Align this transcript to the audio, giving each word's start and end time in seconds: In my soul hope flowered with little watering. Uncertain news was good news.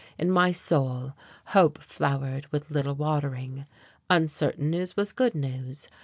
In 0.17 0.31
my 0.31 0.51
soul 0.51 1.13
hope 1.53 1.77
flowered 1.77 2.47
with 2.51 2.71
little 2.71 2.95
watering. 2.95 3.67
Uncertain 4.09 4.71
news 4.71 4.97
was 4.97 5.11
good 5.11 5.35
news. 5.35 5.89